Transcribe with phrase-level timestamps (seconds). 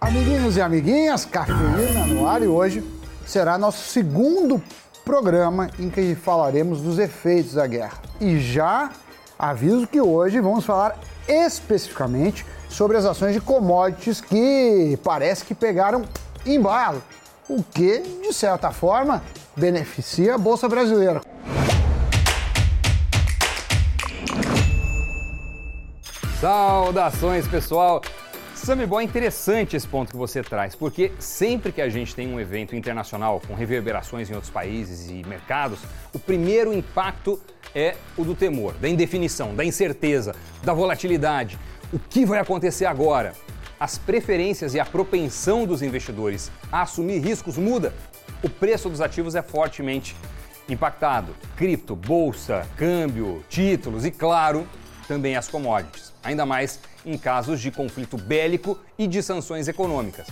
[0.00, 2.82] Amiguinhos e amiguinhas, Cafeína no ar e hoje
[3.26, 4.60] será nosso segundo
[5.04, 7.98] programa em que falaremos dos efeitos da guerra.
[8.18, 8.90] E já
[9.38, 16.02] aviso que hoje vamos falar especificamente sobre as ações de commodities que parece que pegaram
[16.46, 17.02] embalo,
[17.46, 19.22] o que, de certa forma,
[19.54, 21.20] beneficia a Bolsa Brasileira.
[26.40, 28.00] Saudações, pessoal!
[28.62, 32.38] Sammy é interessante esse ponto que você traz, porque sempre que a gente tem um
[32.38, 35.80] evento internacional com reverberações em outros países e mercados,
[36.12, 37.40] o primeiro impacto
[37.74, 41.58] é o do temor, da indefinição, da incerteza, da volatilidade.
[41.90, 43.32] O que vai acontecer agora?
[43.80, 47.94] As preferências e a propensão dos investidores a assumir riscos muda.
[48.42, 50.14] O preço dos ativos é fortemente
[50.68, 51.34] impactado.
[51.56, 54.68] Cripto, bolsa, câmbio, títulos e, claro,
[55.10, 56.12] também as commodities.
[56.22, 60.28] Ainda mais em casos de conflito bélico e de sanções econômicas.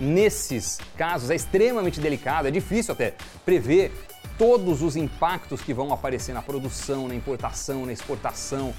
[0.00, 3.92] Nesses casos é extremamente delicado, é difícil até prever
[4.36, 8.74] todos os impactos que vão aparecer na produção, na importação, na exportação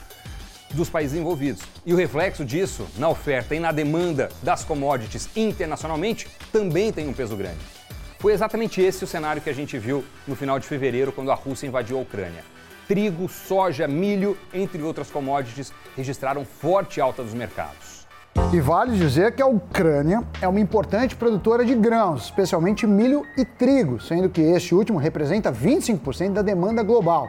[0.71, 1.63] dos países envolvidos.
[1.85, 7.13] E o reflexo disso na oferta e na demanda das commodities internacionalmente também tem um
[7.13, 7.61] peso grande.
[8.19, 11.35] Foi exatamente esse o cenário que a gente viu no final de fevereiro, quando a
[11.35, 12.43] Rússia invadiu a Ucrânia
[12.87, 18.07] trigo, soja, milho, entre outras commodities, registraram forte alta dos mercados.
[18.53, 23.43] E vale dizer que a Ucrânia é uma importante produtora de grãos, especialmente milho e
[23.43, 27.27] trigo, sendo que este último representa 25% da demanda global.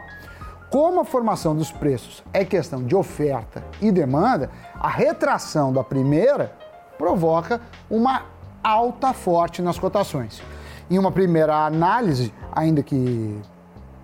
[0.69, 6.53] Como a formação dos preços é questão de oferta e demanda, a retração da primeira
[6.97, 8.25] provoca uma
[8.63, 10.41] alta forte nas cotações.
[10.89, 13.35] Em uma primeira análise, ainda que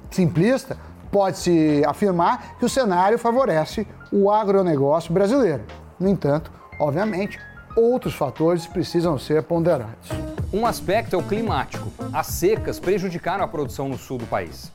[0.09, 0.77] simplista,
[1.16, 5.63] pode-se afirmar que o cenário favorece o agronegócio brasileiro.
[5.97, 7.39] No entanto, obviamente,
[7.73, 10.09] outros fatores precisam ser ponderados.
[10.52, 11.89] Um aspecto é o climático.
[12.11, 14.69] As secas prejudicaram a produção no sul do país.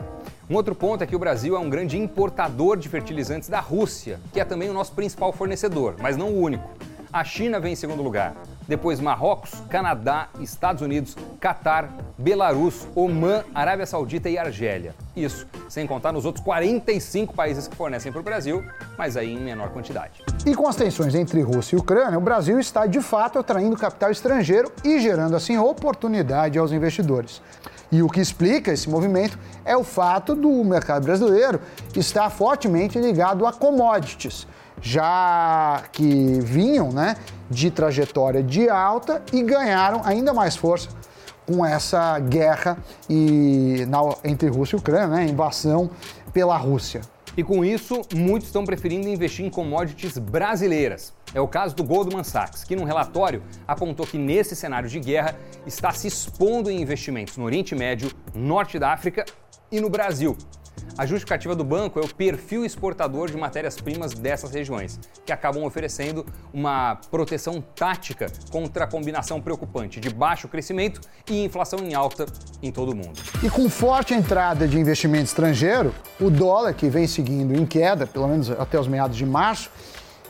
[0.49, 4.19] Um outro ponto é que o Brasil é um grande importador de fertilizantes da Rússia,
[4.33, 6.71] que é também o nosso principal fornecedor, mas não o único.
[7.13, 8.35] A China vem em segundo lugar
[8.71, 14.95] depois Marrocos, Canadá, Estados Unidos, Catar, Belarus, Omã, Arábia Saudita e Argélia.
[15.17, 18.65] Isso, sem contar nos outros 45 países que fornecem para o Brasil,
[18.97, 20.23] mas aí em menor quantidade.
[20.47, 24.13] E com as tensões entre Rússia e Ucrânia, o Brasil está de fato atraindo capital
[24.13, 27.43] estrangeiro e gerando assim oportunidade aos investidores.
[27.91, 31.61] E o que explica esse movimento é o fato do mercado brasileiro
[31.97, 34.47] estar fortemente ligado a commodities
[34.81, 37.17] já que vinham né,
[37.51, 40.89] de trajetória de alta e ganharam ainda mais força
[41.47, 45.91] com essa guerra e, na, entre Rússia e Ucrânia, né, invasão
[46.33, 47.01] pela Rússia.
[47.37, 51.13] E com isso, muitos estão preferindo investir em commodities brasileiras.
[51.33, 55.37] É o caso do Goldman Sachs, que num relatório apontou que nesse cenário de guerra
[55.65, 59.25] está se expondo em investimentos no Oriente Médio, Norte da África
[59.71, 60.37] e no Brasil,
[61.01, 66.27] a justificativa do banco é o perfil exportador de matérias-primas dessas regiões, que acabam oferecendo
[66.53, 72.27] uma proteção tática contra a combinação preocupante de baixo crescimento e inflação em alta
[72.63, 73.19] em todo o mundo.
[73.43, 78.29] E com forte entrada de investimento estrangeiro, o dólar, que vem seguindo em queda, pelo
[78.29, 79.71] menos até os meados de março,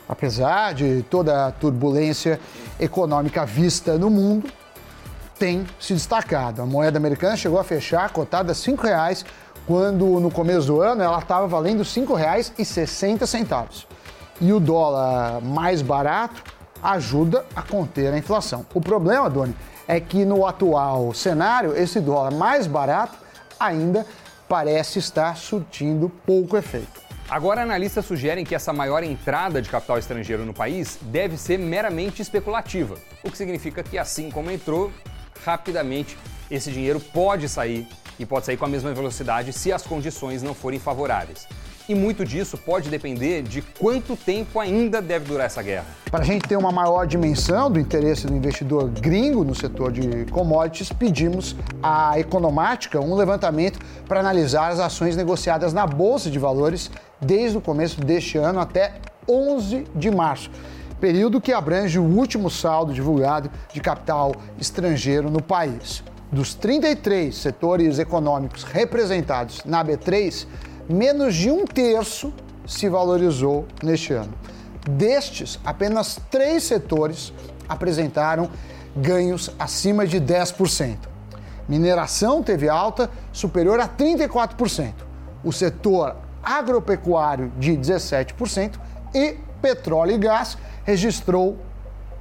[0.07, 2.39] apesar de toda a turbulência
[2.79, 4.49] econômica vista no mundo,
[5.37, 6.61] tem se destacado.
[6.61, 9.25] A moeda americana chegou a fechar cotada a R$ 5,00
[9.65, 13.85] quando no começo do ano ela estava valendo R$ 5,60.
[14.39, 16.43] E o dólar mais barato
[16.81, 18.65] ajuda a conter a inflação.
[18.73, 19.55] O problema, Doni,
[19.87, 23.17] é que no atual cenário, esse dólar mais barato
[23.59, 24.05] ainda
[24.47, 26.99] parece estar surtindo pouco efeito.
[27.29, 32.21] Agora, analistas sugerem que essa maior entrada de capital estrangeiro no país deve ser meramente
[32.21, 34.91] especulativa, o que significa que, assim como entrou,
[35.45, 36.17] rapidamente
[36.49, 37.87] esse dinheiro pode sair
[38.21, 41.47] e pode sair com a mesma velocidade se as condições não forem favoráveis.
[41.89, 45.87] E muito disso pode depender de quanto tempo ainda deve durar essa guerra.
[46.11, 50.25] Para a gente ter uma maior dimensão do interesse do investidor gringo no setor de
[50.31, 56.91] commodities, pedimos à Economática um levantamento para analisar as ações negociadas na Bolsa de Valores
[57.19, 58.93] desde o começo deste ano até
[59.27, 60.51] 11 de março
[61.01, 66.03] período que abrange o último saldo divulgado de capital estrangeiro no país.
[66.31, 70.47] Dos 33 setores econômicos representados na B3,
[70.87, 72.33] menos de um terço
[72.65, 74.33] se valorizou neste ano.
[74.89, 77.33] Destes, apenas três setores
[77.67, 78.49] apresentaram
[78.95, 80.97] ganhos acima de 10%.
[81.67, 84.93] Mineração teve alta superior a 34%,
[85.43, 88.79] o setor agropecuário de 17%
[89.13, 91.57] e petróleo e gás registrou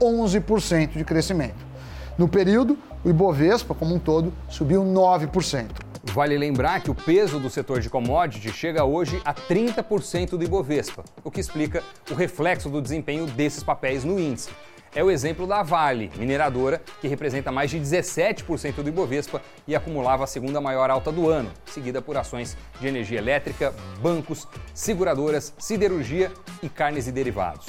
[0.01, 1.70] 11% de crescimento.
[2.19, 5.67] No período, o Ibovespa, como um todo, subiu 9%.
[6.03, 11.05] Vale lembrar que o peso do setor de commodity chega hoje a 30% do Ibovespa,
[11.23, 14.51] o que explica o reflexo do desempenho desses papéis no índice.
[14.93, 20.25] É o exemplo da Vale, mineradora, que representa mais de 17% do Ibovespa e acumulava
[20.25, 23.73] a segunda maior alta do ano, seguida por ações de energia elétrica,
[24.03, 27.67] bancos, seguradoras, siderurgia e carnes e derivados.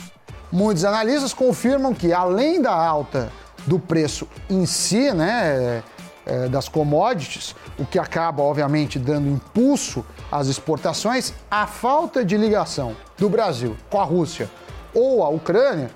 [0.52, 3.32] Muitos analistas confirmam que, além da alta
[3.66, 5.84] do preço em si, né,
[6.26, 12.96] é, das commodities, o que acaba, obviamente, dando impulso às exportações, a falta de ligação
[13.18, 14.50] do Brasil com a Rússia
[14.94, 15.90] ou a Ucrânia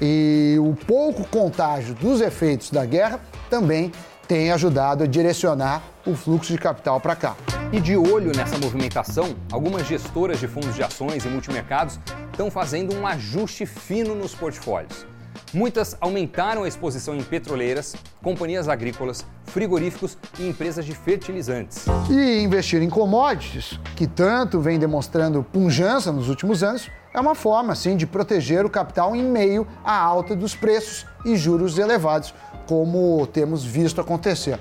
[0.00, 3.92] e o pouco contágio dos efeitos da guerra também
[4.28, 7.36] tem ajudado a direcionar o fluxo de capital para cá.
[7.72, 11.98] E de olho nessa movimentação, algumas gestoras de fundos de ações e multimercados
[12.30, 15.06] estão fazendo um ajuste fino nos portfólios.
[15.56, 21.86] Muitas aumentaram a exposição em petroleiras, companhias agrícolas, frigoríficos e empresas de fertilizantes.
[22.10, 27.74] E investir em commodities, que tanto vem demonstrando punjança nos últimos anos, é uma forma,
[27.74, 32.34] sim, de proteger o capital em meio à alta dos preços e juros elevados,
[32.66, 34.60] como temos visto acontecer.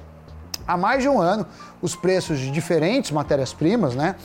[0.66, 1.46] Há mais de um ano,
[1.82, 4.16] os preços de diferentes matérias-primas, né,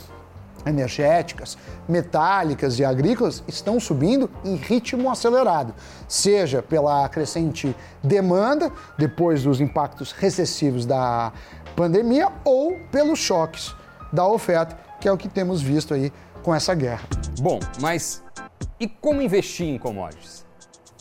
[0.66, 1.56] energéticas,
[1.88, 5.74] metálicas e agrícolas estão subindo em ritmo acelerado,
[6.06, 11.32] seja pela crescente demanda depois dos impactos recessivos da
[11.74, 13.74] pandemia ou pelos choques
[14.12, 16.12] da oferta, que é o que temos visto aí
[16.42, 17.04] com essa guerra.
[17.40, 18.22] Bom, mas
[18.78, 20.44] e como investir em commodities?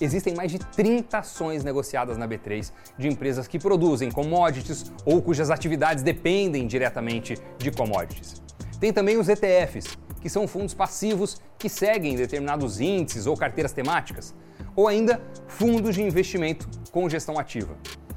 [0.02, 5.50] Existem mais de 30 ações negociadas na B3 de empresas que produzem commodities ou cujas
[5.50, 8.42] atividades dependem diretamente de commodities.
[8.80, 14.34] Tem também os ETFs, que são fundos passivos que seguem determinados índices ou carteiras temáticas,
[14.76, 17.76] ou ainda fundos de investimento com gestão ativa.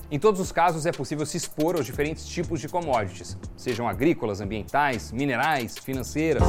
[0.09, 4.43] Em todos os casos, é possível se expor aos diferentes tipos de commodities, sejam agrícolas,
[4.43, 6.45] ambientais, minerais, financeiras.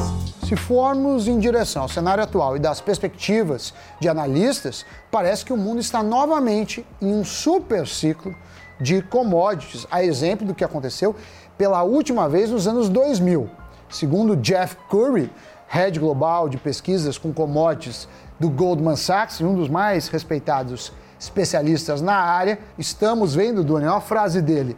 [0.46, 5.56] Se formos em direção ao cenário atual e das perspectivas de analistas, parece que o
[5.56, 8.36] mundo está novamente em um super ciclo
[8.78, 11.16] de commodities, a exemplo do que aconteceu
[11.56, 13.63] pela última vez nos anos 2000.
[13.94, 15.30] Segundo Jeff Curry,
[15.68, 18.08] head global de pesquisas com commodities
[18.40, 24.42] do Goldman Sachs, um dos mais respeitados especialistas na área, estamos vendo, Doni, a frase
[24.42, 24.76] dele: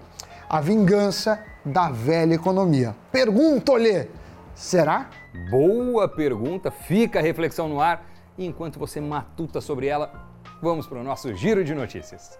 [0.50, 2.94] a vingança da velha economia.
[3.10, 4.10] Pergunto-lhe,
[4.54, 5.08] será?
[5.50, 8.04] Boa pergunta, fica a reflexão no ar.
[8.36, 10.12] E enquanto você matuta sobre ela,
[10.60, 12.38] vamos para o nosso giro de notícias.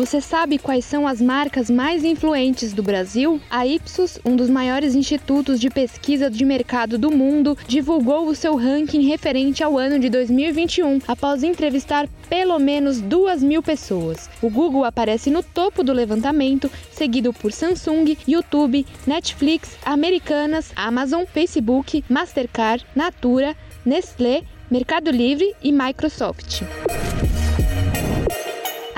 [0.00, 3.38] Você sabe quais são as marcas mais influentes do Brasil?
[3.50, 8.56] A Ipsos, um dos maiores institutos de pesquisa de mercado do mundo, divulgou o seu
[8.56, 14.30] ranking referente ao ano de 2021, após entrevistar pelo menos duas mil pessoas.
[14.40, 22.02] O Google aparece no topo do levantamento, seguido por Samsung, YouTube, Netflix, Americanas, Amazon, Facebook,
[22.08, 23.54] Mastercard, Natura,
[23.84, 26.62] Nestlé, Mercado Livre e Microsoft.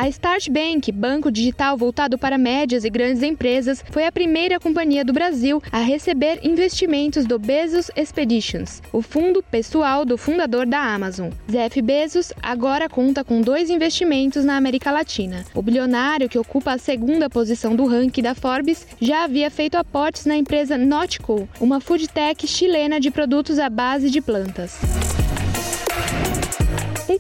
[0.03, 5.05] A Start Bank, banco digital voltado para médias e grandes empresas, foi a primeira companhia
[5.05, 11.31] do Brasil a receber investimentos do Bezos Expeditions, o fundo pessoal do fundador da Amazon.
[11.47, 15.45] Jeff Bezos agora conta com dois investimentos na América Latina.
[15.55, 20.27] O bilionário, que ocupa a segunda posição do ranking da Forbes, já havia feito aportes
[20.27, 24.81] na empresa Notco, uma food tech chilena de produtos à base de plantas.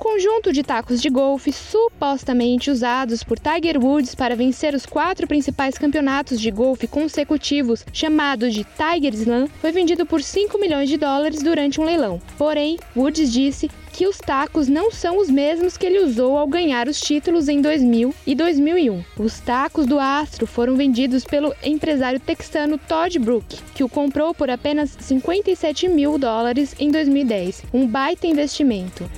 [0.03, 5.79] Conjunto de tacos de golfe supostamente usados por Tiger Woods para vencer os quatro principais
[5.79, 11.41] campeonatos de golfe consecutivos, chamado de Tiger Slam, foi vendido por 5 milhões de dólares
[11.41, 12.21] durante um leilão.
[12.37, 16.89] Porém, Woods disse que os tacos não são os mesmos que ele usou ao ganhar
[16.89, 19.05] os títulos em 2000 e 2001.
[19.17, 24.51] Os tacos do astro foram vendidos pelo empresário texano Todd Brook, que o comprou por
[24.51, 29.09] apenas 57 mil dólares em 2010, um baita investimento.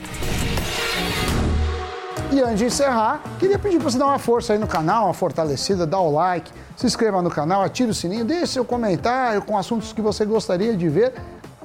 [2.35, 5.15] E antes de encerrar, queria pedir para você dar uma força aí no canal, uma
[5.15, 9.57] fortalecida, dá o like, se inscreva no canal, ative o sininho, deixe seu comentário com
[9.57, 11.13] assuntos que você gostaria de ver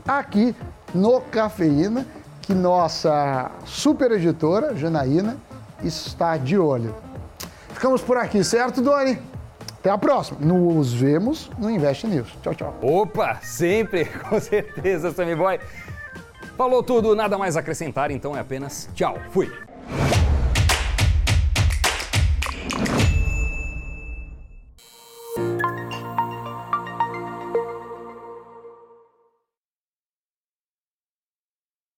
[0.08, 0.56] aqui
[0.94, 2.06] no Cafeína,
[2.44, 5.38] que nossa super editora, Janaína,
[5.84, 6.94] está de olho.
[7.70, 9.20] Ficamos por aqui, certo, Doni?
[9.80, 10.38] Até a próxima.
[10.40, 12.30] Nos vemos no Invest News.
[12.44, 12.76] Tchau, tchau.
[12.84, 15.60] Opa, sempre, com certeza, Sammy Boy.
[16.56, 19.18] Falou tudo, nada mais a acrescentar, então é apenas tchau.
[19.32, 19.52] Fui.